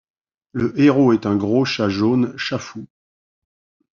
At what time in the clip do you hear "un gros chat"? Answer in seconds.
1.27-1.87